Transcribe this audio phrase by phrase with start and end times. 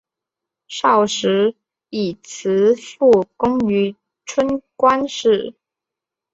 [0.67, 1.53] 少时
[1.91, 5.53] 以辞赋贡于春官氏。